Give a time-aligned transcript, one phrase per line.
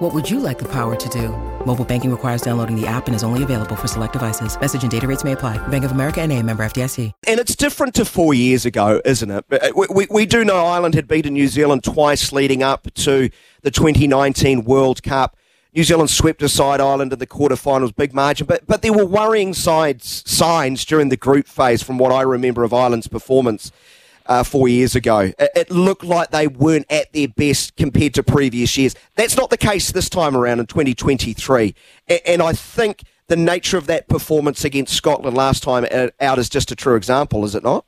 [0.00, 1.28] What would you like the power to do?
[1.66, 4.58] Mobile banking requires downloading the app and is only available for select devices.
[4.58, 5.58] Message and data rates may apply.
[5.68, 7.12] Bank of America and a member FDIC.
[7.26, 9.44] And it's different to four years ago, isn't it?
[9.52, 13.28] Uh, we, we, we do know Ireland had beaten New Zealand twice leading up to
[13.60, 15.36] the 2019 World Cup.
[15.74, 19.52] New Zealand swept aside Ireland in the quarterfinals, big margin, but but there were worrying
[19.52, 23.70] sides, signs during the group phase from what I remember of Ireland's performance
[24.26, 25.32] uh, four years ago.
[25.38, 28.94] It, it, looked like they weren't at their best compared to previous years.
[29.14, 31.74] That's not the case this time around in 2023.
[32.08, 35.86] And, and I think the nature of that performance against Scotland last time
[36.20, 37.84] out is just a true example, is it not?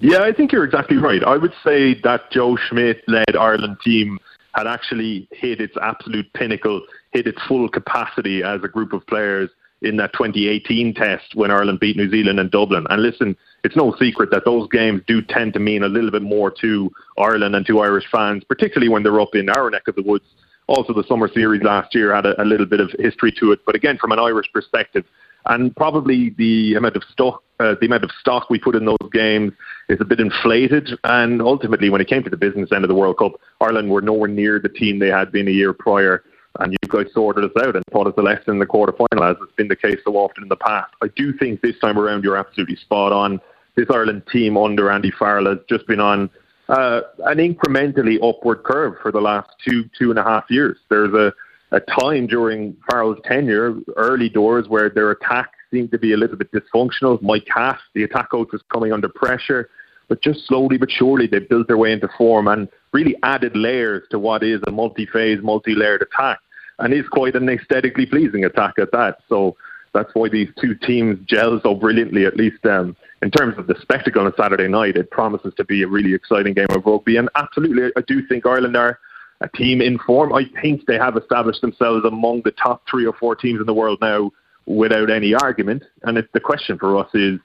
[0.00, 1.22] Yeah, I think you're exactly right.
[1.22, 4.18] I would say that Joe Schmidt led Ireland team
[4.54, 9.50] had actually hit its absolute pinnacle, hit its full capacity as a group of players
[9.82, 12.86] in that 2018 test when Ireland beat New Zealand in Dublin.
[12.90, 16.22] And listen, it's no secret that those games do tend to mean a little bit
[16.22, 19.94] more to Ireland and to Irish fans, particularly when they're up in our neck of
[19.94, 20.24] the woods.
[20.68, 23.60] Also, the summer series last year had a, a little bit of history to it,
[23.66, 25.04] but again, from an Irish perspective,
[25.46, 28.96] and probably the amount of stock, uh, the amount of stock we put in those
[29.12, 29.52] games
[29.88, 30.90] is a bit inflated.
[31.04, 34.00] And ultimately, when it came to the business end of the World Cup, Ireland were
[34.00, 36.22] nowhere near the team they had been a year prior
[36.60, 39.24] and you guys sorted us out and taught us a lesson in the quarter final,
[39.24, 40.92] as has been the case so often in the past.
[41.02, 43.40] I do think this time around you're absolutely spot on.
[43.74, 46.28] This Ireland team under Andy Farrell has just been on
[46.68, 50.78] uh, an incrementally upward curve for the last two, two and a half years.
[50.90, 51.32] There's a,
[51.74, 56.36] a time during Farrell's tenure, early doors, where their attack seemed to be a little
[56.36, 57.20] bit dysfunctional.
[57.22, 59.70] Mike Catt, the attack coach, was coming under pressure,
[60.12, 64.02] but just slowly but surely they built their way into form and really added layers
[64.10, 66.38] to what is a multi-phase, multi-layered attack,
[66.80, 69.20] and is quite an aesthetically pleasing attack at that.
[69.30, 69.56] So
[69.94, 72.26] that's why these two teams gel so brilliantly.
[72.26, 75.82] At least um, in terms of the spectacle on Saturday night, it promises to be
[75.82, 77.16] a really exciting game of rugby.
[77.16, 78.98] And absolutely, I do think Ireland are
[79.40, 80.34] a team in form.
[80.34, 83.72] I think they have established themselves among the top three or four teams in the
[83.72, 84.30] world now,
[84.66, 85.84] without any argument.
[86.02, 87.40] And it, the question for us is: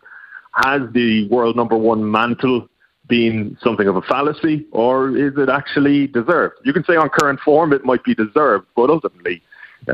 [0.63, 2.67] Has the world number one mantle
[3.07, 6.55] been something of a fallacy, or is it actually deserved?
[6.65, 9.41] You can say on current form it might be deserved, but ultimately,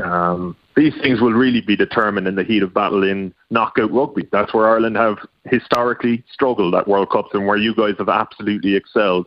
[0.02, 4.26] um, these things will really be determined in the heat of battle in knockout rugby.
[4.32, 8.74] That's where Ireland have historically struggled at World Cups and where you guys have absolutely
[8.74, 9.26] excelled.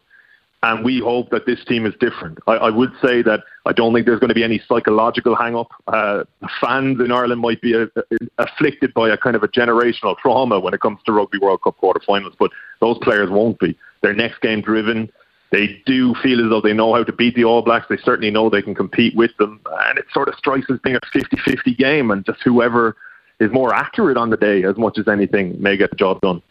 [0.63, 2.39] And we hope that this team is different.
[2.47, 5.55] I, I would say that I don't think there's going to be any psychological hang
[5.55, 5.69] up.
[5.87, 6.23] Uh,
[6.59, 10.59] fans in Ireland might be a, a, afflicted by a kind of a generational trauma
[10.59, 12.49] when it comes to Rugby World Cup quarterfinals, but
[12.81, 13.77] those players won't be.
[14.01, 15.11] They're next game driven.
[15.51, 17.85] They do feel as though they know how to beat the All Blacks.
[17.89, 19.61] They certainly know they can compete with them.
[19.83, 22.97] And it sort of strikes as being a 50 50 game, and just whoever
[23.39, 26.41] is more accurate on the day, as much as anything, may get the job done.